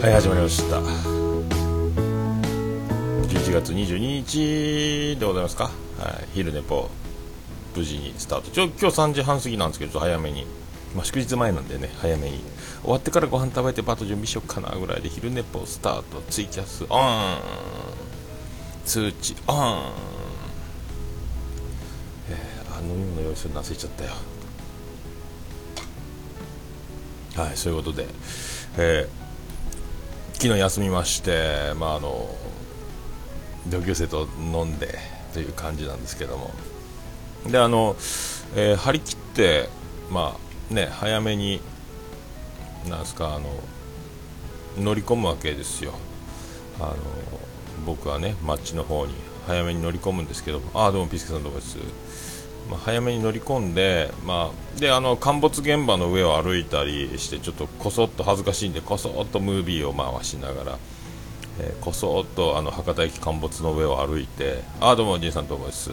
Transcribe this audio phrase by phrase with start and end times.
[0.00, 0.80] はい始まりました。
[3.28, 5.72] 11月22日でございますか、はい、
[6.32, 6.88] 昼寝ぽ
[7.76, 8.50] 無事にスタート。
[8.50, 10.46] ちょ今日3時半過ぎなんですけど早めに、
[10.96, 12.40] まあ、祝日前なんでね早めに。
[12.82, 16.22] 終わってからご飯食べてパッと準備しよっかなぐらいで昼寝ぽスタート。
[16.30, 17.36] ツイキャスオン。
[18.86, 19.56] 通知オン、
[22.30, 24.12] えー、あ飲み物用意するの忘れちゃったよ。
[27.36, 28.06] はいそういうことで、
[28.78, 29.19] えー、
[30.40, 32.26] 昨日休みましてまああの
[33.68, 34.98] 同級生と飲んで
[35.34, 36.50] という感じなんですけども。
[37.46, 37.94] であの、
[38.56, 39.68] えー、張り切って
[40.10, 40.38] ま
[40.70, 41.60] あね早めに
[42.88, 43.50] なんすかあの
[44.78, 45.92] 乗り込むわけですよ。
[46.78, 46.96] あの
[47.84, 49.12] 僕はね街の方に
[49.46, 51.76] 早めに乗り込むんですけどああどうもピスケさんどうもです。
[52.70, 60.78] まあ、早めに乗り込んで,、まあ、であの陥没現場の上を歩いたりしてちょっとこそっと恥ずかしいんでこそっとムービーを回しながら、
[61.58, 65.90] えー、こそっとあの博多駅陥没の上を歩いてああどうもおじいさんどうもです。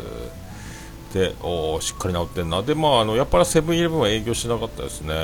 [1.14, 2.62] でおしっかり治ってんな。
[2.62, 5.16] で、まあ、あのやっぱりセブンイレブンは営業しなかったですね。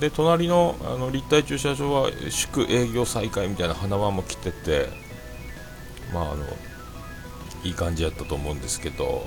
[0.00, 4.88] で隣のあの立体駐車場は祝営業再開みたいな花輪も来てて
[6.12, 6.44] まああの
[7.64, 9.26] いい感じやったと思うんですけど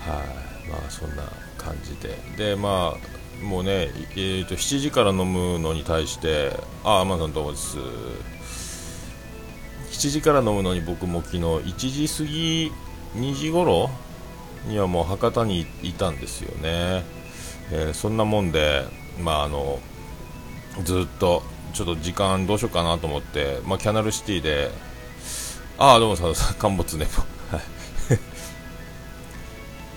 [0.00, 0.43] はい。
[0.70, 1.22] まあそんな
[1.58, 2.16] 感じで。
[2.52, 7.78] でまあもうね、えーと、7時から飲むのに対してあ天野さんどうもです。
[9.94, 12.72] 7時から飲むのに僕も昨日1時過ぎ
[13.16, 13.90] 2時頃
[14.66, 17.04] にはもう博多にいたんですよね、
[17.70, 18.84] えー、そんなもんで
[19.20, 19.78] まああの
[20.82, 21.42] ずっと
[21.72, 24.70] ちょっと時間どうしようかなと思って、まあ、キャナルシティで
[25.78, 27.06] ああどうもさ陥没ね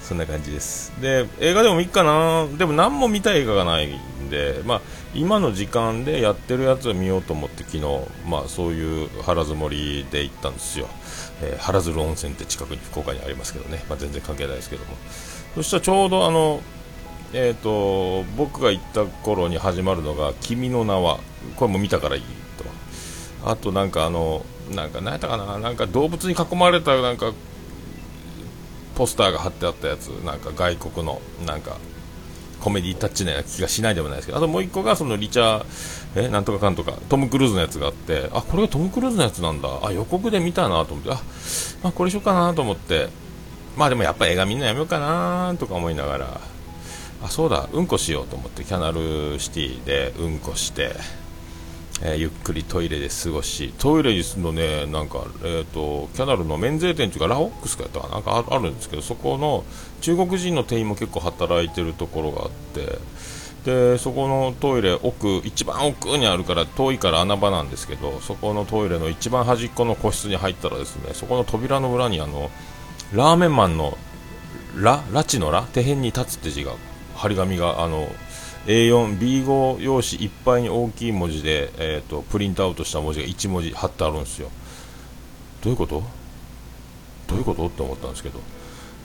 [0.08, 0.94] そんな感じです。
[1.02, 2.48] で映画でもいいかな。
[2.58, 4.82] でも何も見たい映画がないんで、まあ、
[5.14, 7.84] 今の時間でやってるやつを見ようと思って昨日、
[8.26, 10.88] まあ、そういう原積もりで行ったんですよ、
[11.42, 14.96] えー、原鶴温泉って近くに福岡にありますけどね、まあ、全然関係ないですけども。
[15.56, 16.62] そしたらちょうどあの
[17.34, 21.20] えーと、僕が行った頃に始まるのが「君の名は」
[21.58, 22.22] これも見たからいい
[22.58, 22.64] と。
[23.46, 25.58] あとなんかあのなんか何やったかな。
[25.60, 27.34] なんか動物に囲まれたなんか
[28.98, 31.78] ポスターが貼ってあったやつなんか外国のなんか
[32.60, 35.66] コメディタッチな気がしないでもないですけどあともう1個がそのリチャー
[36.16, 39.70] えなんとかかんとかトム・クルーズのやつがあってあこれがトム・クルーズのやつなんだ。
[39.84, 41.22] あ予告で見たなと思ってあ、
[41.84, 43.10] まあ、これしようかなと思って
[43.78, 46.42] まあでもやっぱ映画みんなやめようかなとか思いながら
[47.22, 50.96] あそうだうんこしようと思ってキャナルシティでうんこして
[52.02, 59.64] えー、ゆっくりトイレで過ごしトイレのねなんか、えーと、キャナルの免税店というかラオックスかやったかなんかあるんですけどそこの
[60.02, 63.00] 中国人の店員も結構働いてるところがあって
[63.66, 72.50] でそこのトイレ奥一番奥にあるから遠いから穴場なんですけどそこのトイレの一番端っこの個室に入ったらですねそこの扉の裏にあの
[73.14, 73.98] ラーメンマンの
[74.76, 76.74] ララチのラ手辺に立つって字が
[77.16, 78.08] 張り紙があの
[78.68, 84.50] A4、B5 用紙いっぱいに大きい文字で、えーと、プリントアウトした文字が1文字貼ってあるんですよ。
[85.62, 86.04] どういうこと？
[87.28, 87.68] どういうこと？
[87.68, 88.40] って思ったんですけど。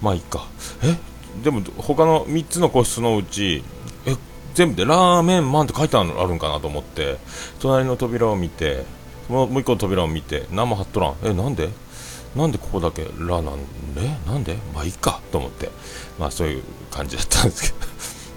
[0.02, 0.46] まあいいか。
[0.82, 0.96] え？
[1.44, 3.62] でも他の3つの個室のうち
[4.04, 4.16] え？
[4.54, 7.16] 全部でラーメンマンって書いてあるんかなと思って
[7.60, 8.84] 隣の扉を見て
[9.28, 11.14] もう1個の扉を見て何も貼っとらん。
[11.22, 11.68] えなんで？
[12.34, 14.08] なんでここだけラなんで？
[14.26, 14.56] なんで？
[14.74, 15.20] まあいいか。
[15.30, 15.70] と思って。
[16.18, 17.86] まあそういう感じだったんですけど。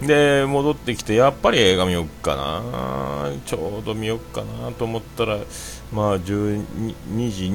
[0.02, 3.32] で戻ってきてやっぱり映画見よっかな。
[3.46, 5.38] ちょうど見よっかなと思ったら
[5.94, 6.66] まあ12
[7.32, 7.46] 時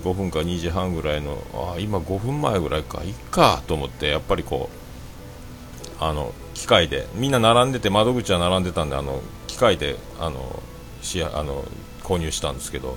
[0.00, 3.02] 25分か2時半ぐらいのあ今5分前ぐらいか。
[3.04, 10.62] いっかと思ってやっぱりこうあの機械でみんな並んでて窓口は並んでたんであの機械であの
[11.00, 11.64] しあの
[12.02, 12.96] 購入したんですけど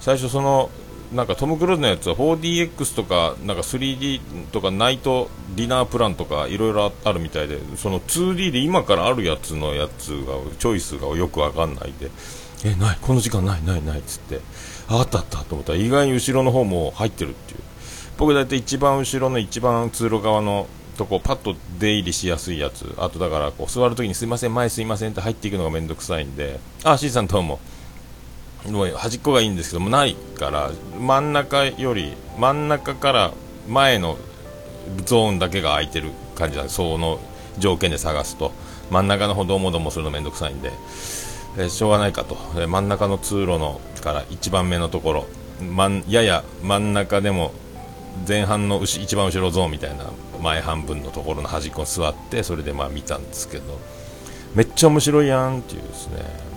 [0.00, 0.70] 最初その
[1.12, 4.20] なんかトム・クルーズのやつは 4DX とかなんか 3D
[4.52, 12.10] とかナイトディナープランとかいろいろあるみたいでその 2D で今からあるやつのやつがチョイスがよくわかんないで
[12.64, 14.40] えないこの時間ないないないっつって
[14.88, 17.60] あったあったと思ったら意外に後ろの方も入ってるっていう。
[18.18, 20.66] 僕大体一番後ろの一番通路側の
[20.98, 22.94] とこパッと出入りしやすいやつ。
[22.98, 27.60] あとだからこう座るときにすいません前すいませんって入っていくのがめんどくさいんであ C さんどうも。
[28.68, 33.32] もう端っこがいいんですけどもないから真ん中より真ん中から
[33.68, 34.18] 前の
[35.04, 37.20] ゾーンだけが空いてる感じなんでその
[37.58, 38.52] 条件で探すと。
[38.90, 40.72] 真ん中の歩道もどもするの面倒くさいんで、
[41.56, 45.26] えー、しょうがないかと、えー、真ん中の通路のから一番目のところ、
[45.64, 47.52] まん、やや真ん中でも
[48.26, 50.10] 前半の一番後ろゾーンみたいな
[50.42, 53.78] 前半分のところの端っこに座ってそれでまあ見たんですけど。
[54.54, 56.49] めっちゃ面白いやんっていうですね。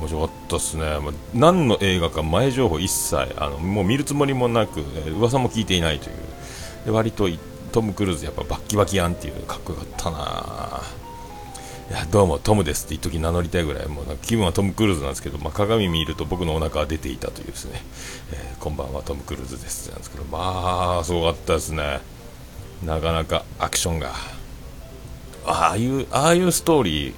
[0.00, 6.16] 面白かったですね、まあ、何の映画か前情報一切あのもう見るつもりもなく、えー、噂も聞いていないという。
[6.86, 7.28] で割と
[7.72, 10.80] トム・クルーズやっぱバッキバキやんっていうかっこよかったな。
[11.90, 17.82] いやどうもトムですって一時名乗りたいぐらいもう気分はトム・クルーズなんですけど、まあ、鏡見ると僕のお腹は出ていたというですね、
[18.32, 22.00] えー、こんばんはトム・クルーズですなんですけどまあすごかったですね。
[22.84, 24.12] なかなかアクションが。
[25.46, 27.14] ああいうああいうストーリー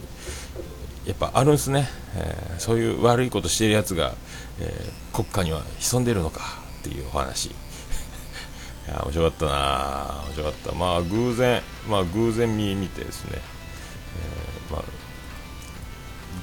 [1.07, 4.15] やっぱあるんですね、えー、そういう悪いことしてるやつが、
[4.61, 6.41] えー、国家には潜んでるのか
[6.81, 7.47] っていうお話。
[7.51, 7.53] い
[8.89, 10.23] や面白かったな。
[10.27, 10.73] 面白かった。
[10.73, 14.83] まあ偶然まあ偶然見見てですね、えー、まあ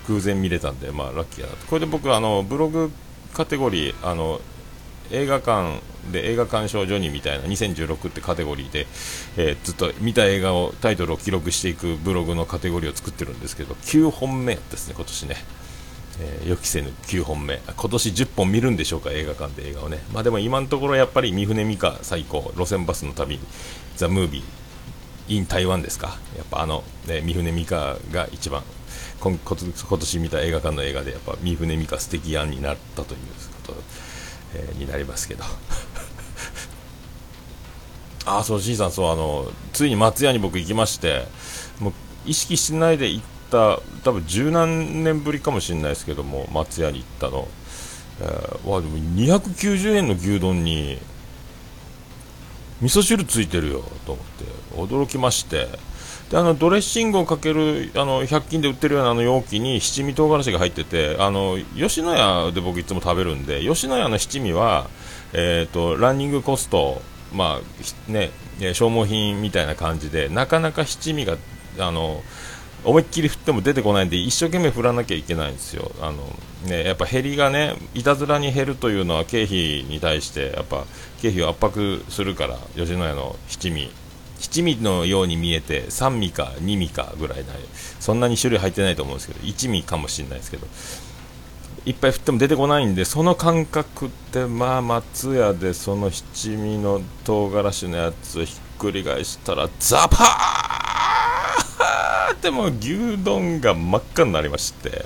[0.07, 2.92] 偶然見れたんでまあラッキーだなこれで僕あのブログ
[3.33, 4.42] カテゴリーあの
[5.12, 5.80] 映画館
[6.12, 8.88] で映画鑑賞ジョニーみたいな2016ってカテゴリーで、
[9.38, 15.36] えー、ずっと見た映画をタイトルを記録していくブログのカテゴリーを作ってるんですけど9本目ですね今年ね、
[16.22, 20.00] えー、予期せぬ9本目今年10本見るんでしょうか映画館で映画をね。
[20.14, 23.40] まあでも今のところやっぱり三船美佳最高路線バスの旅
[23.96, 24.44] ザ・ムービー
[25.36, 26.18] in 台湾ですか。
[26.36, 28.64] やっぱあの、ね、三船美佳が一番
[29.20, 29.58] 今今
[30.00, 33.20] 年見た映画館の映画でやっぱ三船美佳素敵案になったという
[33.68, 34.09] こと。
[34.56, 35.44] えー、になりますけど。
[38.25, 41.25] ああそう C さんそうあのついに松屋に僕行きまして
[41.80, 41.94] もう
[42.25, 47.48] 意識しないで行った多分十何年ぶりかもしれないですけども松屋に行ったの、
[48.22, 51.00] えー、わでも290円の牛丼に
[52.81, 55.68] 味噌汁ついてるよと思って驚きまして。
[56.30, 64.88] であのドレッシングをかけるあの100均で売ってるようなあの容器に七味唐辛子が入っててあの吉野家で僕いつも食べるんで吉野家の七味は、
[65.34, 67.02] えーと、ランニングコスト、
[67.34, 68.30] まあね、
[68.60, 71.38] 消耗品みたいな感じでなかなか七味が
[71.80, 72.22] あの
[72.84, 76.24] 思いっきり振っても出てこないんで一生懸命振らなきゃいけないんですよ、あの
[76.66, 80.86] ね、やっぱ減りがねいたずらに減るというのは経費に対してやっぱ
[81.22, 83.92] 経費を圧迫するから吉野家の七味。
[84.40, 87.54] 七味のように見えて3味か2味かぐらいな
[88.00, 90.66] そんなに種類入ってないと思うんですけど1味かもしれないですけど
[91.86, 100.69] いっぱい振っても出てこないんでその感覚ってまあ松屋でその七味の唐辛子のやつをひっくり返したらザパー
[102.34, 105.06] っても牛丼が真っ赤になりまして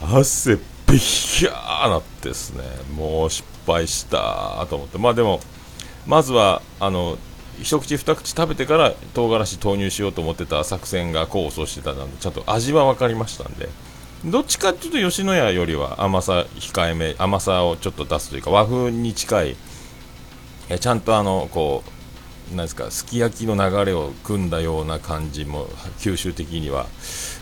[0.00, 0.56] 汗
[0.90, 2.62] ビヒャーなってですね
[2.94, 4.98] もう失敗したと思って。
[4.98, 5.40] まあでも
[6.06, 7.18] まずはあの
[7.60, 13.68] 一口二口食べてから唐辛子投入しようと思ってた作戦が功を奏してたなのでちゃんと味は分かりましたんで。
[14.24, 19.56] どっちかっていうと吉野家よりは甘さ控えめ甘さをちょっと出すというか和風に近い
[20.70, 21.90] えちゃんとあのこう
[22.52, 25.68] なんですかすき焼きの流れを組んだような感じも
[26.00, 26.86] 九州的には。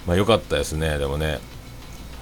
[0.06, 1.40] まあ良かったですねでもね。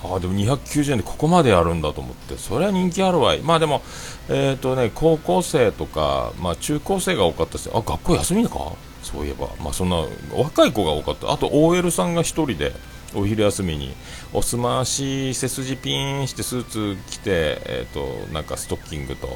[0.03, 2.37] あでも290円でここまでやるんだと思って。
[2.39, 3.41] それは人気あるわい。
[3.41, 3.83] まあでも
[4.29, 7.71] えっ、ー、とね高校生とかまあ中高生が多かったです。
[7.73, 8.73] あ学校休みか？
[9.03, 9.49] そういえば。
[9.63, 9.97] まあそんな
[10.35, 11.31] 若い子が多かった。
[11.33, 12.73] あと OL さんが1人で
[13.15, 13.95] お昼休みに
[14.33, 19.29] おすまし背筋ピンしてスーツ着てえっ、ー、となんかストッキングと、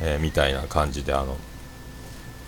[0.00, 1.36] えー、みたいな感じであの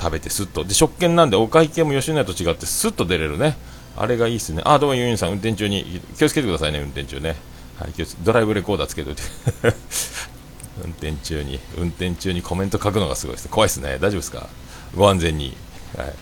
[0.01, 3.57] 食べてすっとで食券なんでお会計も吉野家と違ってすっと出れるね
[3.97, 4.63] あれがいいっすね。
[4.65, 7.37] あ、どうもユンユンさん、運転中に、気をつけてくださいね、運転中ね。
[7.79, 7.93] はい、
[8.23, 9.23] ドライブレコーダーつけといて。
[10.83, 13.51] 運転中に、運転中にコメント書くのがすごいですね。
[13.53, 13.99] 怖いですね。
[14.01, 14.49] 大丈夫ですか？
[14.95, 15.57] ご安全に。
[15.97, 16.15] はい。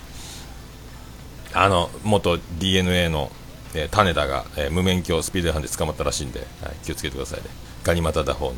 [1.54, 3.30] あの、元 DNA の、
[3.74, 7.44] えー、種田が、えー、無免許スピード違反で捕まったらしいんで、はい、気をつけてくださいね。
[7.84, 8.54] ガニ股打法の。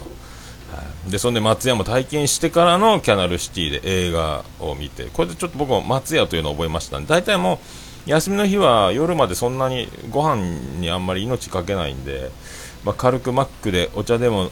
[1.08, 7.60] で、そんで松屋も体験してからのキャナルシティで映画を見て、これでちょっと僕も松屋というのを覚えましたんで、大体も
[8.06, 10.42] う、休みの日は夜までそんなにご飯
[10.78, 12.30] にあんまり命かけないんで、
[12.84, 14.50] まあ、軽くマックでお茶でも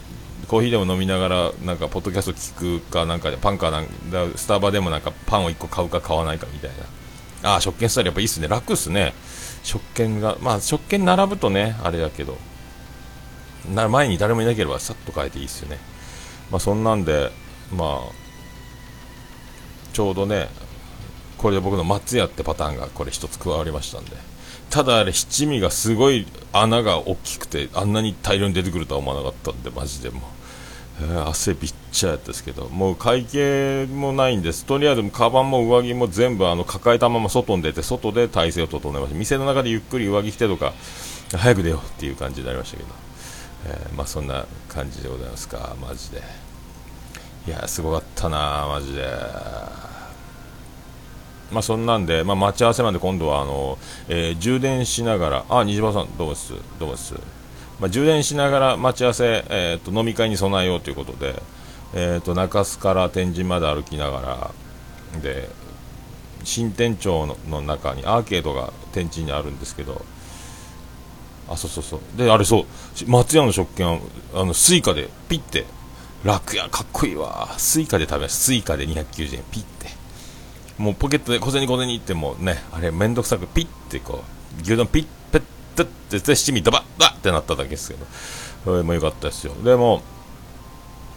[0.49, 3.87] コーヒーでも飲みながらなんかポッドキャスト聞くかなんかでパンかなん
[4.37, 6.71] スタバでもなんかパンを1個買うか買わないかみたい
[7.43, 7.51] な。
[7.51, 8.49] ああ食券スタイルやっぱいいっすね。
[8.49, 9.13] 楽っすね。
[9.63, 12.37] 食券がまあ食券並ぶとねあれだけど。
[13.75, 15.79] な前に誰もいなければさっと変えていいっすよね。
[16.51, 17.31] まあそんなんで
[17.75, 18.13] まあ
[19.93, 20.49] ちょうどね
[21.37, 24.29] これで僕の松屋ってパターンがこれ1つ加わりましたんで。
[24.71, 32.69] ただあれ七味がすごい穴が大きくてあんなに大量に出てくるとは思わなかったんでマジでもう、えー、汗びっちゃやったですけど。
[32.69, 34.67] もう会計もないんです。
[34.67, 39.19] とりあえずカバンも上着も全部あの抱えたまま外に出て外で体勢を整えました。
[39.19, 40.75] 店の中でゆっくり上着着てとか
[41.35, 42.91] 早く出ようっていう感じになりましたけど、
[43.67, 45.77] えー、まあそんな感じでございますか。
[45.81, 46.23] マジで。
[47.47, 49.07] いやすごかったなマジで。
[51.51, 57.15] まあ、そんなんで、まあ、待ち合わせなんで今度はあの、えー、充電しながら、あ、虹場さん、どうもです、どうもです。
[57.81, 61.41] まあ、充電しながら待ち合わせ、えーと、飲み会に備えようということで、
[61.95, 64.53] えーと、中洲から天神まで歩きなが
[65.15, 65.49] らで
[66.45, 70.05] 新天町の中にアーケードが天神にあるんですけど
[71.49, 72.01] あそうそうそう。
[72.17, 72.65] であれそう。
[73.07, 74.01] 松屋の食券
[74.35, 75.65] あのスイカでピッて。
[76.25, 77.55] 楽やかっこいいわ。
[77.59, 79.43] スイカで食べましたスイカで290円。
[79.51, 79.89] ピッて。
[80.79, 84.23] もうポケットで小銭小銭いってもねあれめんどくさくピッてこ
[84.59, 85.43] う牛丼ピッペッ
[85.77, 85.83] テ
[86.19, 88.07] ッて七味ドバッダってなっただけですけど。
[88.65, 89.55] それも良かったですよ。
[89.65, 90.03] でも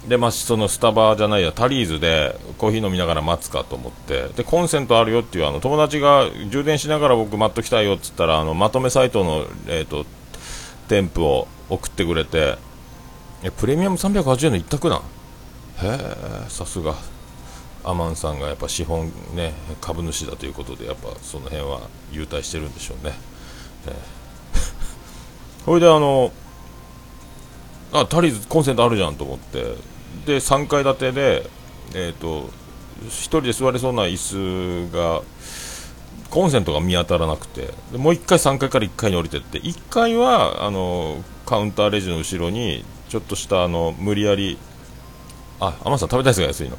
[0.07, 4.29] でまあ、そのスタバじゃないやタリーズでコーヒー飲みながら待つかと思って。
[4.29, 10.05] でコンセントあるよっていうあの友達が充電しながら僕待っときたいよっつったらあのまとめサイトの、えーと
[10.91, 12.57] 添付を送ってくれて
[13.43, 14.99] えプレミアム380円の一択なん？
[14.99, 15.03] へ
[15.83, 16.95] えさすが。
[17.83, 21.81] アマンさんがやっぱ資本ね株主だということでやっぱその辺は
[22.11, 23.13] 優待してるんでしょうね、
[23.87, 26.31] えー、 それであの
[27.91, 29.77] あタリーズコンセントあるじゃんと思って。
[30.25, 31.49] で3階建てで
[31.95, 32.49] えっ、ー、と
[33.05, 35.21] 1人で座れそうな椅子が
[36.31, 37.73] コンセントが見当たらなくて。
[37.91, 39.59] でもう1回3階から1階に降りてって。
[39.59, 44.57] 1階はあのカウンターレジの後ろにちょっとしたあの無理やり
[45.59, 46.77] あ天野さん食べたいですか安いの。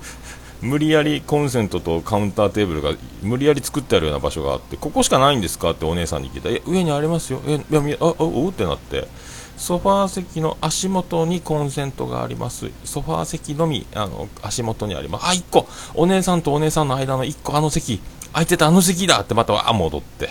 [0.60, 2.92] 無理やりコンセントとカウンターテーブルが
[3.22, 6.50] 無理やり作ってあるような場所があってここしかないんですかってお姉さんに聞いた。
[6.50, 7.40] え上にありますよ。
[7.46, 9.08] えいやああおってなって。
[9.56, 12.70] ソファー席の足元にコンセントがあります。
[12.84, 15.26] ソファー席のみあの足元にあります。
[15.26, 15.68] あ1個。
[15.94, 17.54] お姉さんとお姉さんの間の1個。
[17.54, 18.00] あの席。
[18.32, 20.30] 空いてたあの席だってまたあ戻って。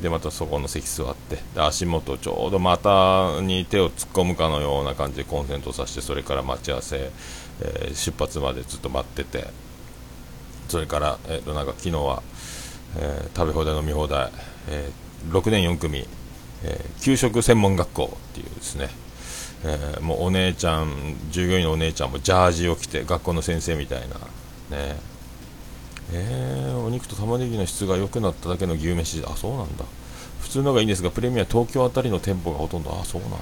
[0.00, 1.36] でまたそこの席座って。
[1.54, 7.10] で足元ちょうど股に手を突っ込むかのような感じでコンセントさしてそれから待ち合わせ、
[7.62, 9.66] えー、出発までずっと待ってて。
[10.68, 12.22] それから、えー、となんか昨日は、
[12.98, 14.30] えー、食べ放題飲み放題、
[14.68, 16.06] えー、6年4組、
[16.64, 18.88] えー、給食専門学校っていうですね。
[19.64, 25.15] えー、もうお姉ちゃん従業員のお姉ちゃんもジャージを着て学校の先生みたいなね。
[26.12, 29.24] えー、お肉と玉ねぎの質が良くなっただけの牛飯。
[29.26, 29.84] あそうなんだ。
[30.40, 32.90] 普通のがいいんですがプレミア東京あたりの店舗がほとんど。
[32.90, 33.38] あそうなんや。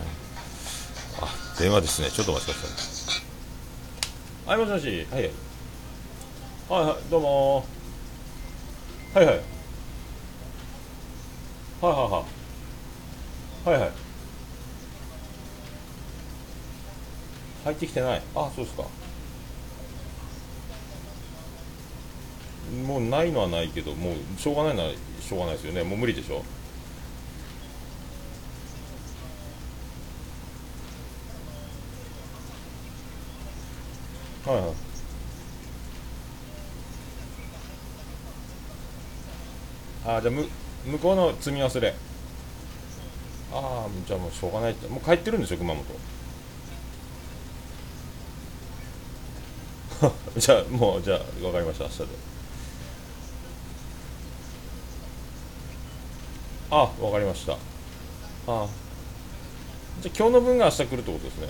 [1.20, 1.28] あ
[1.58, 2.10] 電話ですね。
[2.10, 3.20] ちょっとお待ちくださ
[4.46, 4.48] い。
[4.48, 5.06] はいもしもし。
[5.10, 5.30] はいはい。
[6.68, 6.96] はいはい。
[7.10, 7.66] どうも。
[9.14, 9.34] はいはい。
[9.34, 9.40] は
[11.90, 12.24] いはいは
[13.66, 13.68] い。
[13.70, 13.90] はいはい。
[17.64, 18.22] 入ってきてない。
[18.34, 18.84] あそうですか
[22.82, 24.90] もうないのはないけどもうしょうがないのは
[25.20, 25.82] しょうがないですよね。
[25.84, 26.44] もう無理でしょ？
[34.44, 34.74] はいはい。
[40.04, 40.46] あじゃあむ
[40.84, 41.94] 向こうの積み忘れ
[43.52, 44.86] ああじゃあもうしょうがないって。
[44.88, 45.84] もう帰ってるんでしょ熊本。
[50.36, 51.84] じゃあもうじゃあ分かりました。
[51.84, 52.33] 明日で。
[56.76, 57.52] あわかりました。
[57.52, 57.56] あ。
[60.00, 61.48] じゃあ今日の分が明日来るってことですね。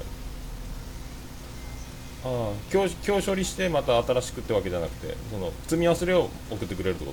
[2.25, 2.29] あ。
[2.29, 7.13] あ今日今日処理してまた新しくってわけじゃなくてその積み忘れを送ってくれるってこ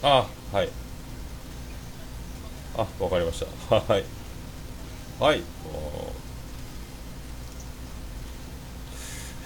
[0.00, 0.08] と？
[0.08, 0.68] ああはい。
[2.76, 3.76] あわかりました。
[3.76, 4.04] はい。
[5.20, 5.42] はい。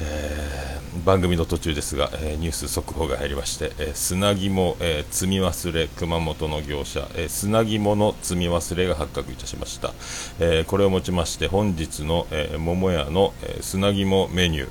[0.00, 0.45] え、
[1.04, 9.92] 番組の途中ですが、えー、ニュース速報が入りまして、えー、砂肝、えー、積み忘れ熊本の業者、えー、砂肝の積み忘れが発覚いたしました、
[10.38, 14.68] えー、これをもちまして本日の、えー、桃屋の、えー、砂肝メニュー、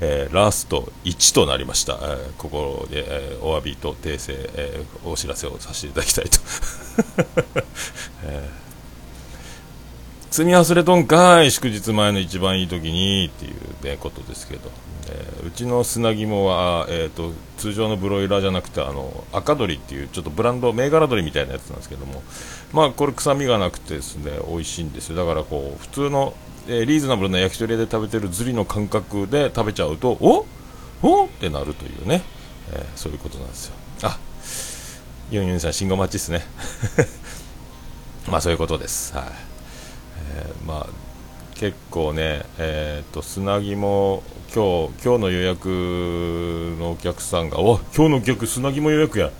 [0.00, 6.38] えー、ラスト1となりました、えー、ここで、えー、お詫びと訂正、えー、お知らせをさせていただきたいと、
[8.24, 8.67] えー。
[10.30, 14.70] 積み忘れとんかい祝日前の一番いい時にっていう、ね、ことですけど、
[15.10, 22.22] えー、うちの砂肝は、えーと、通常のブロイラーじゃなくてあの赤鶏っていうちょっとブランド銘柄鶏みたいなやつなんですけども
[22.72, 25.16] まあこれ臭みがなくてですね美味しいんですよ。
[25.16, 26.34] だからこう普通の、
[26.66, 30.46] えー、リーズナブルな焼き鳥屋で食べてるズリの感覚で食べちゃうとお
[31.02, 32.22] おってなるというね、
[32.72, 33.74] えー、そういうことなんですよ。
[34.02, 34.18] あ
[35.30, 36.44] ユンユンさん信号待ちですね。
[38.28, 39.14] まあそういうことです。
[39.14, 39.57] はい。
[40.28, 41.08] ー、まあ
[41.54, 44.22] 結構ね、えーと、砂肝
[44.54, 45.66] 今日今日の予約
[46.78, 49.30] のお客さんがお今日のお客砂肝予約や。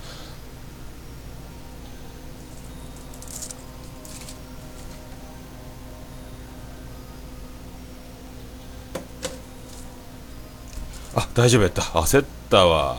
[11.15, 11.83] あ大丈夫やった。
[11.83, 12.97] 焦ったわ。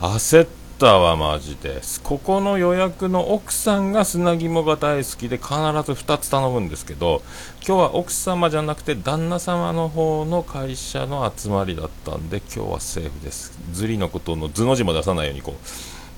[0.00, 1.80] 焦ったわマジで。
[2.04, 5.56] ここの予約の奥さんが砂肝が大好きで必ず
[5.92, 7.22] 2つ頼むんですけど
[7.66, 13.58] 今日は奥様じゃなくて旦那様の方の会社の集まりだったんで今日はセーフです。
[13.72, 15.54] ずりのことの図の字も出さないようにこう、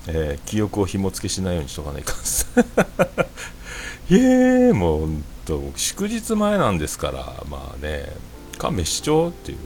[0.07, 2.47] えー、記憶を紐付けしないようにしとかないかんす。
[4.09, 8.11] いえもう本当祝日前なんですからまあね
[8.59, 9.57] 勘弁しちゃうっていう。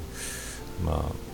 [0.85, 1.25] まあ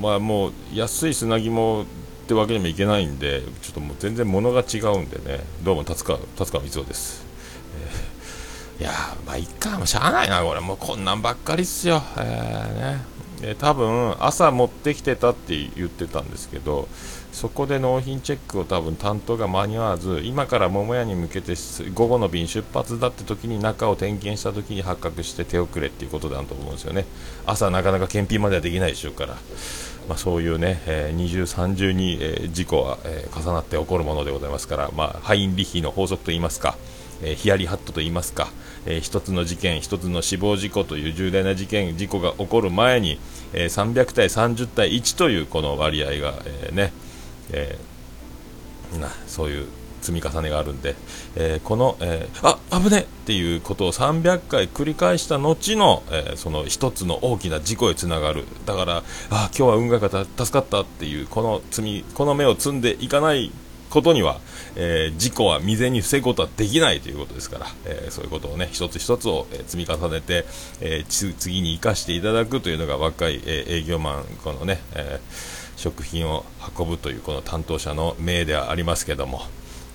[0.00, 1.86] まあもう安い砂肝
[2.26, 5.44] ってわけにもいけないんでちょっともう全然物が違うんでね。
[5.62, 7.24] どうも達川達川光雄です、
[8.78, 8.90] えー、いや
[9.24, 10.60] まあいっかもうしゃあないなこれ。
[10.60, 12.02] もうこんなんばっかりっすよ。
[12.18, 13.16] えー、ね。
[13.42, 16.88] え多分朝持ってきてたって言ってたんですけど
[17.32, 21.52] そこで納品チェックを多分担当が間に合わず今から桃屋に向けて
[21.92, 27.04] 午後の便出発だって時に中を点検した時に発覚して手遅れっていうことだと思うんですよね。
[27.44, 29.36] 朝なかなか検品まではできないでしょうから、
[30.08, 36.76] まあ、そういうね、えー、二重三重に、えー、事故は、えー、重なって起こるものでございますから、まあ、ハインリヒの法則といいますか
[37.22, 38.48] えー、ヒヤリハットといいますか、
[38.84, 43.18] えー、一つの事件、一つの死亡事故という重大な事件、事故が起こる前に、
[43.52, 46.92] えー、300対30対1というこの割合が、えー、ね、
[47.52, 49.66] えー、なそういう
[50.06, 50.94] 積み重ねがあるんで、
[51.34, 58.44] えー、この、えー、あ危ねっていうことを300回繰り返した後の、えー、その一つの大きな事故へつながる。
[58.66, 60.76] だからあ今日は運が助かった。
[60.76, 63.50] っていうこの積みこの目を積んでいかない
[63.88, 64.40] ことには、
[64.76, 67.00] えー、事故は未然に防ぐことはできない。
[67.00, 70.44] ということですから、えー、そういうことをね一つ一つを、え積み重ねて、
[70.80, 72.60] え次に生かしていただく。
[72.60, 75.20] というのが若い、え営業マンこのね、え
[75.76, 76.44] 食品を
[76.76, 79.42] 運ぶというこの担当者の命ではありますけども、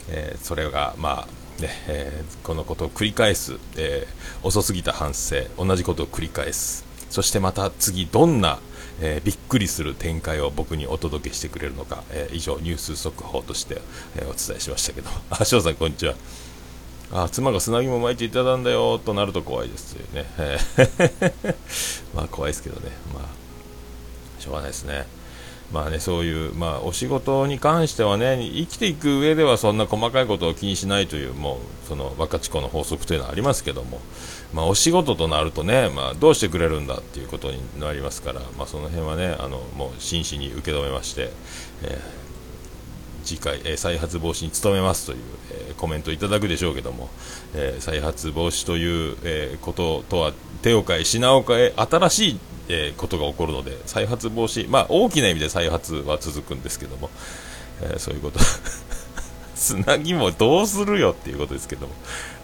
[0.10, 6.86] えそれがまあねえー、このことを繰り返す、えー、遅すぎた反省同じことを繰り返す。
[7.10, 8.60] そしてまた次どんな
[9.04, 13.82] えー、びっくりする展開を僕にお届けしてくれるのか、えー、以上ニュース速報として、
[14.16, 15.10] えー、お伝えしましたけど。
[15.32, 16.16] あ翔さんこんにちは。
[17.12, 20.58] あ妻が砂肝巻いていただんだよとなると怖いですというね、え
[22.16, 22.92] まあ怖いですけどね。
[23.14, 25.06] まあしょうがないですね。
[25.72, 34.02] まあね、そういう、まあ、お仕事に関してはね、生きていく上ではそんな細かいことを気にしないという、もう、その、若智子の法則というのはありますけども、
[34.54, 41.32] まあ、お仕事となるとね、まあ、どうしてくれるんだっていうことになりますから、まあ、その辺はね、あの、もう真摯に受け止めまして、
[41.84, 42.22] えー
[43.24, 45.20] 次回、えー、再発防止に努めますという、
[45.52, 47.10] えー、コメントいただくでしょうけども、
[47.54, 52.40] えー、再発防止という、えこととは手を変え品を変え新しい
[52.72, 57.10] えー、ことが起こるので再発防止、まあ、大きな意味で再発は続くんですけども、
[57.82, 58.40] えー、そういうこと。
[59.56, 61.94] つなぎもどうするよっていうことですけども、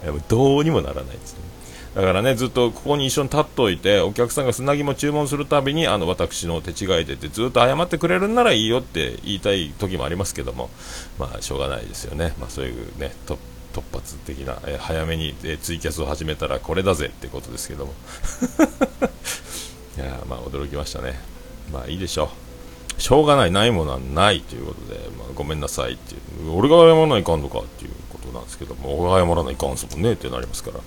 [0.04, 1.40] えー、どうにもならないですね。
[1.98, 10.70] だからねずっとここに一緒に立っておいてお客さんが砂肝注文するたびにあの私の手違いでってずっと謝ってくれるんならいいよって言いたい時もありますけども
[11.18, 13.38] まあしょうがないですよね、まあ、そういうね突
[13.92, 17.94] 発的な、えー、早めに、えー、ツイキャスを始めたらこれだぜってことですけども。
[19.98, 21.20] いやまあ驚きましたね。
[21.72, 22.30] まあいいでしょ
[22.98, 23.02] う。
[23.02, 23.52] しょうがない。
[23.52, 24.42] ないものはない。
[24.42, 25.94] ということで、まあ、ごめんなさい。
[25.94, 26.52] っていう。
[26.52, 30.14] 俺が謝らないかんのかっていうことなんですけども俺が謝らないかんすもんね。
[30.14, 30.78] ってなりますから。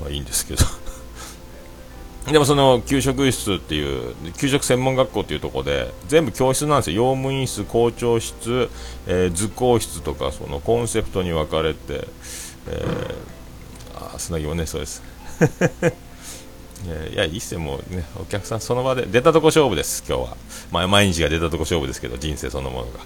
[0.00, 0.64] まあいいんですけど。
[2.32, 6.96] でもその給食室っていう給食専門学校っていうところで全部教室なんですよ。
[7.10, 8.68] 用務員室校長室、
[9.06, 12.08] えー、図工室とかそのコンセプトに分かれて、
[12.68, 14.66] えー、あ砂肝ね。
[14.66, 15.02] そうです。
[16.84, 20.36] いや、いいっすよ、もね、お客さんその場で、出たとこ勝負です、今日は。
[20.70, 23.00] まあ、毎日が出たとこ勝負ですけど、人生そのものが。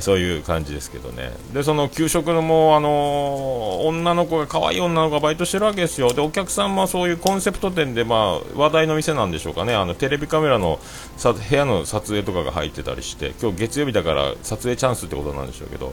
[0.00, 1.30] そういう感じですけどね。
[1.54, 6.12] で、その給食のもう、あのー、女の子が、可愛い女の子がバイトしてるわけですよ。
[6.12, 9.74] で、お客さんもそういうコンセプト店で、まあ、話題の店なんでしょうかね。
[9.74, 10.80] あの、テレビカメラの
[11.16, 15.92] さ部屋の撮影とかが入ってたりして、今日月曜日だから撮影チャンスってことなんでしょうけど、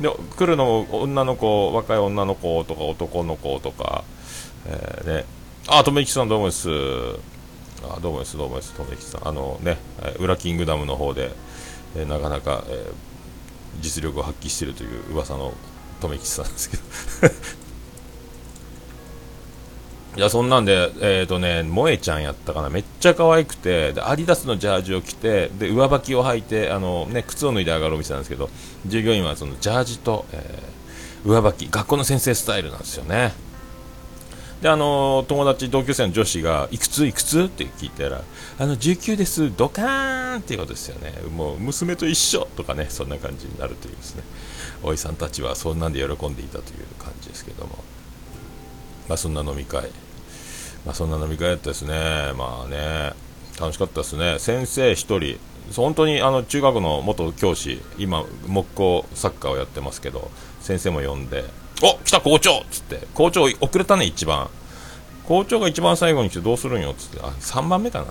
[0.00, 4.04] で、来るの女の子、若い女の子とか男の子とか、
[4.66, 5.24] えー、ね、
[5.72, 6.68] あ、とめきさんどうもです。
[6.68, 9.28] あ、どうもです、どうもです、とめきさん。
[9.28, 9.78] あのね、
[10.18, 11.30] 裏キングダムの方で、
[11.94, 12.92] えー、なかなか、えー、
[13.80, 15.54] 実力を発揮しているという噂の
[16.00, 16.82] とめきさんですけど。
[20.18, 28.50] いや、そんなんで、えっ、ー、とね、萌えちゃんやったかな、めっちゃ可愛くて、で、アディダスのジャージを着て、で、上履きを履いて、あの、ね、靴を脱いで上がるお店なんですけど、
[28.86, 33.48] 従業員はそのジャージと、えー、上履き、学校の先生スタイルなんですよね。
[34.62, 38.22] であの友達同級生の女子がいくついくつって聞いたら
[38.58, 41.12] あの19ですドカーンっていうことですよね。
[41.34, 44.22] もう娘と一緒とかねそんな感じになるというですね。
[44.82, 47.82] おいさんたちはそんなんで喜んでいたという感じですけども。
[49.08, 49.90] まあそんな飲み会。
[50.84, 51.94] まあそんな飲み会やったですね。
[52.36, 53.12] まあね
[53.58, 54.38] 楽しかったですね。
[54.38, 55.40] 先生1人。
[55.74, 61.44] 本当にあの中学の元教師今木工サッカーをやってますけど先生も呼んで
[61.82, 64.48] 「お来た校長!」っつって「校長遅れたね一番
[65.26, 68.06] 校長が一番最後に来てどうするんよ」っつってあ3番目かな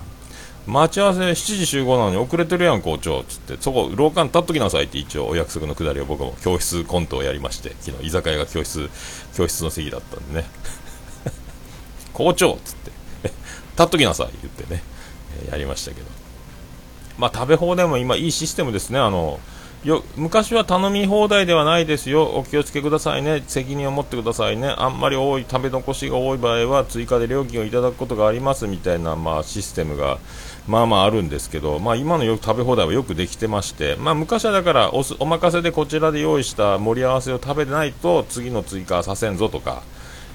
[0.66, 8.90] 待ち合わせ7時集合なのに遅れてるやん校長っつってそこ廊下に立っときなさいって一応お約束のくだりを僕も教室コントをやりまして昨日居酒屋が教室
[9.36, 10.48] 教室の席だったんでね
[12.14, 12.92] 校長っつって
[13.24, 14.84] 立っときなさい言ってね
[15.50, 16.08] やりましたけど
[17.18, 19.40] まあ食べ放題も今いいシステムですねあの
[19.84, 30.20] よ昔は頼み放題ではないですよ、お気をつけくださいね、責任を持ってくださいね、あんまり多い食べ残しが多い場合は追加で料金をいただくことがありますみたいな、まあ、システムが
[30.68, 39.82] まあまああるんですけど、まあ、今のよ食べ放題はよくできてまして、まあ、昔はだからおお任せでこちらで用意した盛り合わせを食べてないと次の追加はさせんぞとか。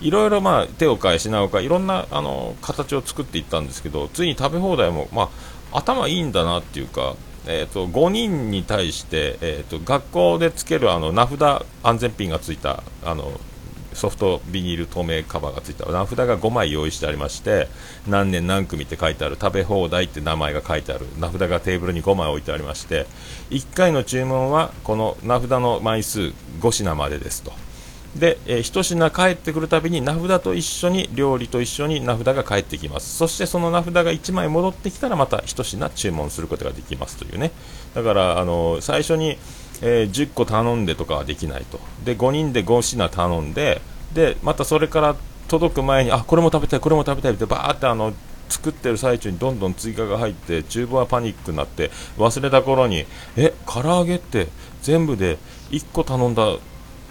[0.00, 5.30] いろいろま手を変え品を変えいろんなあの形を作っていったんですけどついに食べ放題も、ま
[5.72, 7.14] あ、頭いいんだなっていうか
[7.46, 13.32] えーと、5人に対して、えーと、学校でつけるあの名札安全ピンがついたあの
[13.94, 17.68] ソフトビニール透明カバーがついた名札が5枚用意してありまして
[18.08, 23.06] 何年何組って書いてある食べ放題って名前が書いてある名札がテーブルに5枚置いてありまして
[23.50, 27.52] 1回の注文はこの名札の枚数5品までですと。
[28.16, 33.16] で、えー、1品帰ってくるたびに名札と一緒に料理と一緒に名札が返ってきます。
[33.16, 37.50] そしてその名札が1枚戻ってきたらまた1品注文することができますというね。
[37.94, 39.38] だからあの最初に、
[39.82, 41.80] えー、10個頼んでとかはできないと。
[42.04, 43.80] で5人で5品頼んで
[44.14, 45.16] でまたそれから
[45.48, 48.14] 届く前にあこれも食べたいこれも食べたいってバーってあの
[48.48, 53.04] 作ってる最中にどんどん追加が入って厨房はパニックになって忘れた頃に
[53.36, 54.48] え唐揚げって
[54.82, 55.38] 全部で
[55.70, 56.56] 1個頼んだ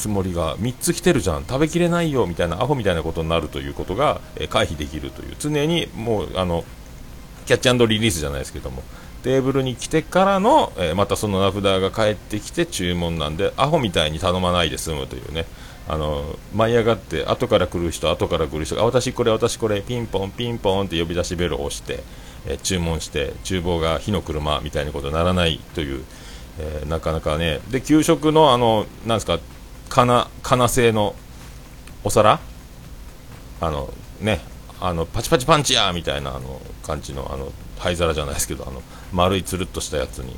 [0.04, 1.46] つもりが3つ来てるじゃん。
[1.46, 5.36] 食べきれないよみたいなアホみたいなことになるということが、え回避できるという。
[5.40, 6.66] 常にもうあの
[7.46, 8.84] キャッチリリースじゃないですけども。
[9.24, 15.46] テーブルに来てからの、え、またその名札が返ってきて注文なんでアホみたいに頼まないで済むというね。
[15.88, 22.04] あの舞い上がって後から来る人後から来る人あ私これ私これピンポンピンポンって呼び出しベルを押して、
[22.46, 26.04] え、注文して厨房が火の車みたいなことにならないという、
[26.60, 27.62] えー、なかなかね。
[27.72, 29.40] で給食のあのなんですか
[29.94, 31.14] 金金製の
[32.04, 32.40] お皿？
[33.62, 34.40] あのね
[34.82, 40.36] あのパチパチパンチやみたいなあの感じのあの灰皿じゃないですけどあの丸いつるっとしたやつに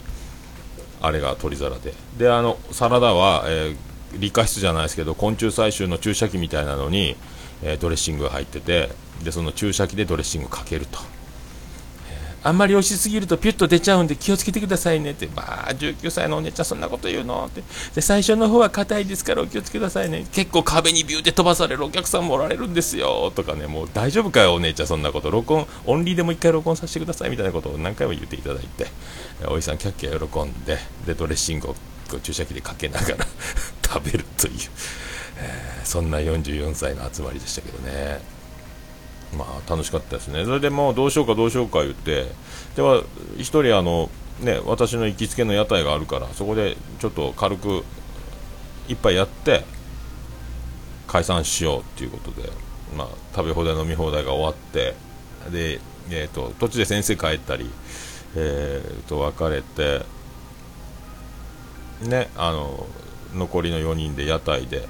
[1.02, 1.94] あれが取り皿で。
[2.18, 7.15] であのサラダは、えー、理科室じゃないですけど昆虫採集の注射器みたいなのに、
[7.63, 8.89] えー、ドレッシングが入ってて
[9.24, 11.00] でその注射器でドレッシングかけると。
[12.46, 17.64] あんまり美味しすぎるとピュッと出ちゃうんで気をつけてくださいねって、まあ、19歳のお姉ちゃん、そんなこと言うのって。
[17.96, 28.86] で最初の方は硬いですからお気をつけくださいね、結構壁にビューって飛ばされるお客さんもおられるんですよとかね、もう大丈夫かよ、お姉ちゃん、そんなこと、録音、オンリーでもう一回録音させてくださいみたいなことを何回も言っていただいて、
[29.48, 30.78] おじさん、キャッキャ喜んで、
[31.08, 31.76] でドレッシングを
[32.22, 33.28] 注射器でかけながら
[33.84, 34.54] 食べるという、
[35.38, 38.35] えー、そんな44歳の集まりでしたけどね。
[39.38, 42.26] まあ楽しかったですね、それでもうどうしようかどうしようか言って、
[42.76, 43.04] では
[43.38, 44.10] 1人あの、
[44.42, 47.84] ね、私の行きつけの屋台があるから、そこでちょっと軽く
[48.88, 49.64] 一杯やって、
[51.08, 52.50] 解散しようっていうことで、
[52.98, 54.96] まあ、食べ放題、飲み放題が終わって、
[55.52, 57.70] でえーと、途中で先生帰ったり、
[58.36, 60.06] えー、と別れて、
[62.08, 62.86] ね、あの
[63.34, 64.88] 残りの4人で屋台で。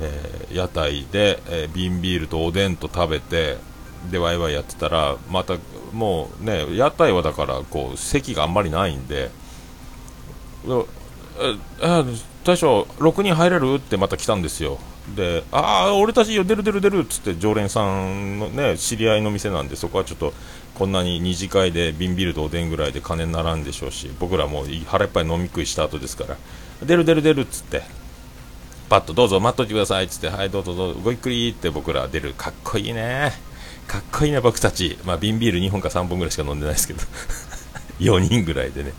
[0.00, 3.56] えー、屋台で、えー、瓶ビールとおでんと食べて
[4.10, 5.56] でワイワイやってたらまた
[5.92, 9.30] もうね屋台はだからこう席があんまりないんで
[10.66, 12.04] ええ
[12.44, 13.74] 大将6人入れる？
[13.74, 14.78] ってまた来たんですよ。
[15.16, 20.32] でああ俺たちよ出る出る出るっつって常連さんのね知り合いの店なんでそこはちょっと
[20.74, 26.36] こんなに2次会で瓶ビールとおでんぐらいで金にならんでしょうし僕らも腹いっぱい飲み食いした後ですから
[26.82, 28.03] 出る出る出るっつって。
[28.88, 30.04] パッとどうぞ待っといてください。
[30.04, 31.00] っつってはいどうぞどうぞ。
[31.02, 32.34] ごゆっくりって僕ら出る。
[32.34, 33.32] かっこいいね。
[33.86, 34.98] かっこいいね僕たち。
[35.04, 37.00] まあ瓶ビール2本か3本ぐらいしか飲んでないですけど。
[38.00, 38.92] 4人ぐらいでね。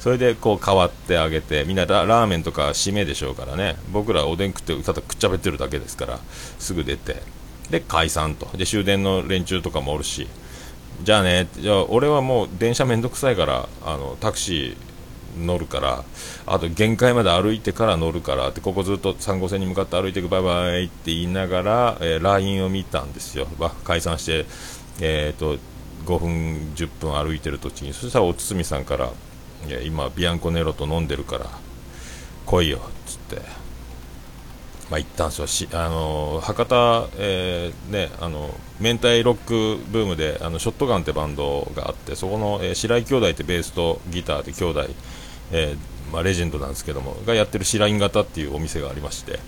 [0.00, 3.76] それでこう変わってあげてみんなラーメンとか締めでしょうからね。
[3.90, 6.20] 僕らおでん食ってただくっちゃべってるだけですから
[6.58, 7.22] すぐ出て。
[7.70, 8.48] で解散と。
[8.56, 10.28] で終電の連中とかもおるし。
[11.02, 14.85] じゃあねじゃあ俺はもう電車めんどくさいからあのタクシー
[15.38, 16.04] 乗るから
[16.46, 23.46] あと限界まで歩いてから乗るからってここずっと3号線に向かって歩いていくバイバイって言いながら、えー、LINE を見たんですよ、
[23.84, 24.46] 解散して、
[25.00, 25.58] えーと、
[26.06, 27.92] 5分、10分歩いてる途中に。
[27.92, 29.10] そしたらお堤さんから
[29.66, 31.46] いや今、ビアンコネロと飲んでるから
[32.44, 33.65] 来いよっつって。
[34.90, 44.86] まあ、行ったんですよし、あの博多、えー、ね、あの明太ロックブームであのショットガンってバンドがあってそこの、えー、白井兄弟ってベースとギターで兄弟、
[45.50, 49.40] えー、まあ、レジェンドなんですけどもがやってる白井型っていうお店がありまして、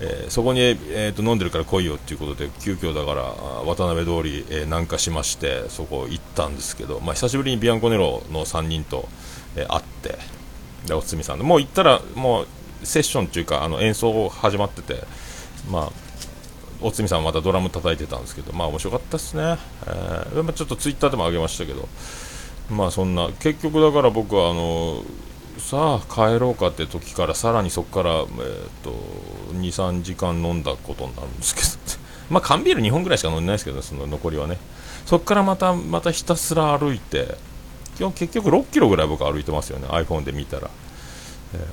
[0.00, 3.22] えー、そこに、えーと、飲んでるから来いよっていうことで急遽だから
[3.64, 9.08] 渡辺通り、えー、南下しましてそこ行ったんですけど、まあ、久しぶりにビアンコネロの3人と、
[9.56, 10.18] え会って
[10.86, 12.46] でおつみさんもう行ったらもう
[12.84, 15.04] セッションっていうかあの演奏始まってて
[15.70, 15.92] まあ
[16.80, 21.88] おつみさんまたドラム叩いてたんですけどまあ面白かったですね、えー、ちょっとツイッターでも上げましたけど
[22.70, 25.02] まあそんな結局だから僕はあの
[25.58, 28.90] さあ帰ろうかって時からさらにそこから、えーと、
[29.52, 32.04] 23時間飲んだことになるんですけど。
[32.30, 34.58] まあ缶ビール2本ぐらいしか飲んでないですけど、その残りはね。
[35.04, 37.36] そこからまたまたひたすら歩いて
[37.98, 40.70] 今日結局6キロぐらい僕歩いてますよね iPhone で見たら、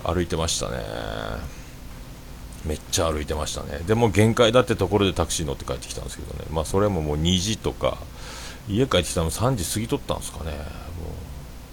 [0.03, 0.77] 歩いてましたね。
[2.65, 3.79] めっちゃ歩いてましたね。
[3.87, 6.45] でも限界だってところでタクシー乗って帰ってきたんですけどね。
[6.51, 7.97] まあそれももう2時とか。
[8.69, 10.51] 家帰ってきたの3時過ぎとったんですかね。
[10.51, 10.57] も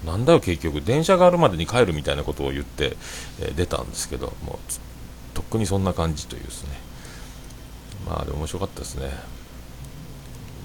[0.04, 0.80] うなんだよ結局。
[0.80, 2.96] 電車があるまでに帰るみたいなことを言って、
[3.40, 6.70] えー、出たんですけどもうとっくにそんな感じというですね。
[8.06, 9.10] まあでも面白かったですね。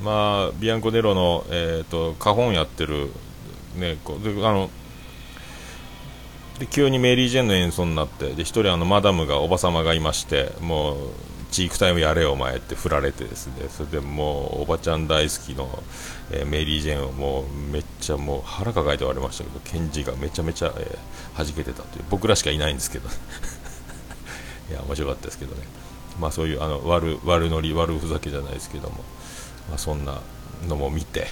[0.04, 3.10] まあビアンコ・ネロの、えーと、カホンやってる
[3.78, 4.70] ねこであの
[6.60, 10.98] で急にメリー・ジェンの演奏になってで1人あのマダムがおば様がいましてもう
[11.54, 13.70] チークタイムやれよお前って振られてですね。
[13.70, 15.84] それでもうおばちゃん大好きの、
[16.32, 22.06] えー、メリー・ジェーンをもうめっちゃもう腹抱えて割れましたけどケンジがめちゃめちゃ、えー、弾けてたという。
[22.10, 23.08] 僕らしかいないんですけど。
[24.72, 25.62] いや面白かったですけどね。
[26.20, 29.04] まあそういうあの悪悪ノリ悪ふざけじゃないですけども、
[29.70, 30.22] まあ、そんな
[30.68, 31.28] のも見て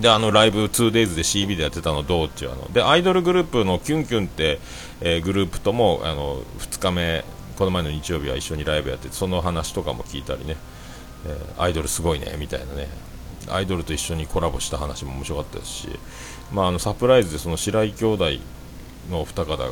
[0.00, 4.58] であのライブ 2days で CB でやってたのどうっていうあのでアイドルグループのキュンキュンって、
[5.00, 7.24] えー、グループともあの2日目
[7.56, 10.56] この前の日曜日は一緒にライブやってその話とかも聞いたりね、
[11.26, 12.88] えー、アイドルすごいねみたいなね。
[13.50, 15.88] アイドルと一緒にコラボした話も面白かったですし、
[16.52, 18.24] まあ、あのサプライズでその白井兄弟
[19.10, 19.70] の二方が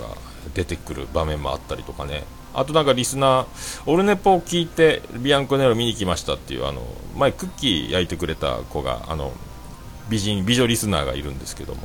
[0.55, 2.25] 出てくる場面もあったりとかね。
[2.55, 3.47] あとなんかリスナー、
[3.85, 6.81] オルネポを聞いてビアンコネロ見に来ましたっていうあの
[7.15, 9.33] 前クッキー焼いてくれた子があの
[10.09, 11.83] 美人美女リスナーがいるんですけども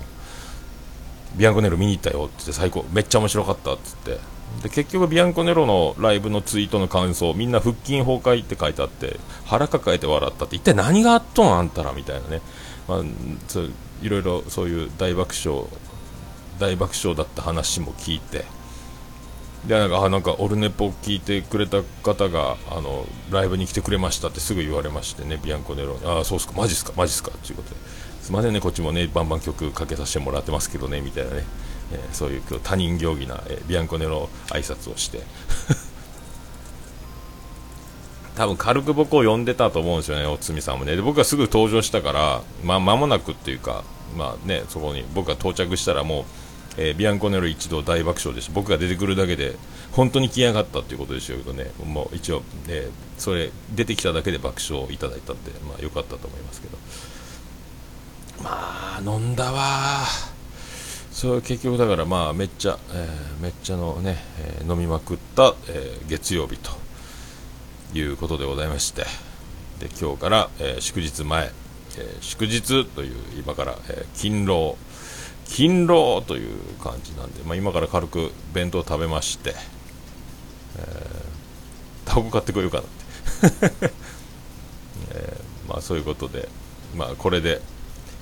[1.35, 4.19] ビアンコネロ見に行ったよって言って最高めっちゃ面白かったっつって
[4.63, 11.53] で結局ビアンコネロのライブのツイートの感想みんな腹筋崩壊って書いてあって腹抱えて笑ったって一体何があっとん？
[11.57, 12.41] あんたらみたいなね、
[12.87, 12.99] まあ、
[14.01, 15.65] いろいろそういう大爆笑
[16.59, 18.43] 大爆笑だった話も聞いて
[19.65, 28.00] でなんかあなんかオルネポ聞いてくれた方があのライブに来てくれましたってすぐ言われましてねビアンコネロにああそうっすかマジっすかマジっすかということで。
[28.21, 31.43] すいませんねこっちもねバンバン曲かけさせてもらってますけどねみたいなね。
[31.93, 35.21] えー、そういう他人行儀な、えー、ビアンコネの挨拶をして。
[38.35, 40.95] 多分軽く僕を呼んでたと思うんですよね、おつみさんもね。
[40.95, 43.83] で僕がすぐ登場したから、まあ、間もなくっていうか、
[44.15, 46.23] まあね、そこに僕が到着したらもう、
[46.77, 49.57] えー、ビアンコネロ一度大爆笑でした僕が出てくるだけで
[49.91, 51.71] 本当に来やがったということでしょうけどね。
[51.85, 56.77] もう一応、えー、それ出てきただけで爆笑をいただいたんで、まあ、よかったと思いますけど。
[58.43, 60.05] まあ飲んだわ。
[61.11, 66.71] そう結局だからまあめっちゃ、えー、めっちゃのね、えー、飲みまくった、えー、月曜日と
[67.93, 69.05] いうことでございまして。
[69.81, 71.51] で今日から、え祝日前、
[71.97, 74.77] え祝日という今から、え勤労
[75.45, 79.55] 勤労という感じなんで、まあ、今から軽く弁当食べまして、
[80.77, 80.85] え、
[82.05, 82.83] タバコ買ってこようかな
[83.49, 83.91] って、
[85.13, 86.47] えまあそういうことで
[86.95, 87.59] まあこれで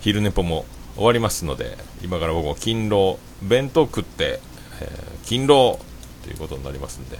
[0.01, 4.39] 昼寝ぽも終わりますので今から僕も勤労弁当食って、
[4.81, 5.79] えー、勤労
[6.23, 7.17] ということになりますんで、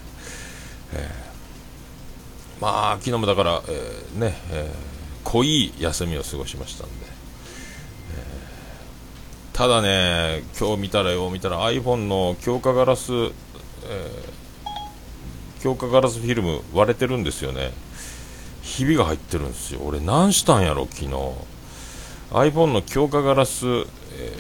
[0.94, 7.10] えー、まあ昨日もだから、えー、ね、えー、濃い休みを過ごしましたんで、え、
[9.54, 13.32] ただね今日見たらよう見たら iPhone の強化ガラス、え、
[15.62, 17.72] 強化ガラスフィルム割れてるんですよね。
[18.62, 19.82] ひびが入ってるんですよ。
[19.84, 21.10] 俺何したんやろ昨日。
[22.32, 23.70] iPhone の強化ガラス、え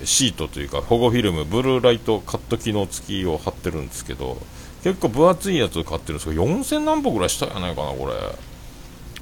[0.02, 4.38] ー、シートというか保護フィルムブルーライトカット機能付きを貼ってるんですけど
[4.84, 8.13] 結構分厚いやつを買ってるんですけど4000何歩ぐらいしたんやないかなこれ。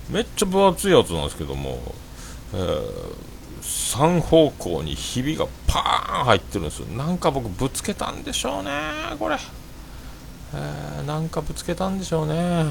[0.10, 1.80] めっちゃ分厚いやつなんですけども、
[2.54, 3.14] えー、
[3.62, 6.88] 3方向にひびがパーン入ってるんですよ。
[6.88, 8.72] なんか僕ぶつけたんでしょうね
[9.20, 9.38] これ、
[10.54, 12.66] えー、なんかぶつけたんでしょうね。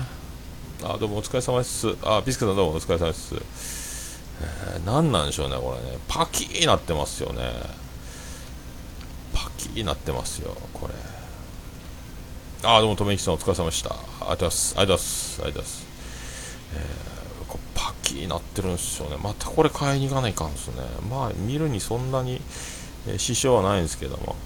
[0.82, 1.94] あどうもお疲れ様です。
[2.02, 3.85] あビスケさんどうもお疲れ様です。
[4.42, 5.98] え、何なんでしょうね、これね。
[6.08, 7.42] パキーなってますよね。
[9.32, 10.94] パキーなってますよ、これ。
[12.62, 13.90] あどうも、とめきさんお疲れ様でした。
[13.90, 14.74] ありがとうございます。
[14.78, 15.42] ありがとうございます。
[15.42, 15.86] ありがとうございます。
[16.74, 19.16] えー、こパキーなってるんですよね。
[19.22, 20.82] またこれ買いに行かないかんですね。
[21.10, 22.40] まあ、見るにそんなに、
[23.06, 24.36] えー、支障はないんですけども。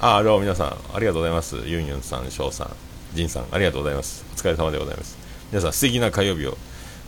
[0.00, 1.56] あ、どうも皆さん、ありがとうございます。
[1.56, 2.70] ユンユンさん、翔さん、
[3.14, 4.24] ジンさん、ありがとうございます。
[4.34, 5.16] お疲れ様でございます。
[5.52, 6.56] 皆さん、素敵な火曜日を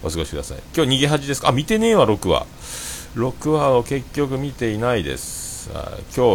[0.04, 0.58] お過ごしください。
[0.76, 1.48] 今日逃げ恥ですか？
[1.48, 2.46] あ、見てねえわ、6話。
[3.16, 5.70] 6話を結局見ていないです。
[5.70, 5.82] 今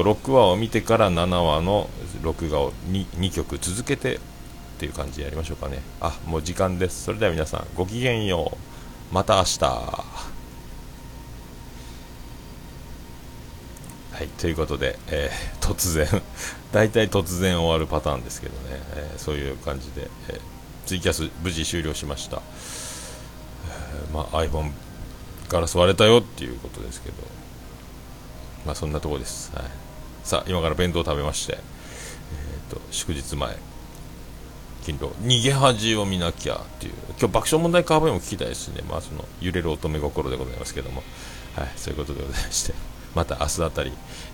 [0.03, 1.87] 日6話を見てから7話の
[2.23, 4.19] 録画を 2, 2曲続けてっ
[4.79, 5.83] ていう感じでやりましょうかね。
[6.01, 7.03] あ、もう時間です。
[7.03, 8.57] それでは皆さん、ごきげんよ
[9.11, 9.13] う。
[9.13, 9.59] また明日。
[9.65, 10.03] は
[14.23, 16.07] い、ということで、えー、突然
[16.73, 20.39] 大体突然終わるパターンですけどね、えー、そういう感じで、えー、
[20.87, 22.41] ツイキャス無事終了しました。
[24.13, 24.71] まあ、iPhone
[25.49, 27.15] ガラス割れたよっていうことですけど、
[28.65, 29.51] まあそんなとこです。
[29.55, 29.65] はい、
[30.23, 33.57] さあ、今から弁当食べまして、えーと、祝日前、
[34.81, 41.03] 勤労、逃げ恥を見なきゃっていう、今日爆笑問題カーボーイも聞きたいですね、まあその揺れる乙女心でございますけども、
[41.55, 42.73] はい、そういうことでございまして、
[43.15, 43.91] また明日あたり、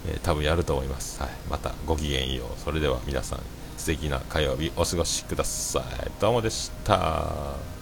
[0.07, 1.21] えー、多分やると思います。
[1.21, 2.61] はい、またごきげんよう。
[2.61, 3.39] それでは皆さん、
[3.77, 6.11] 素敵な火曜日お過ごしください。
[6.19, 7.74] どうもでした。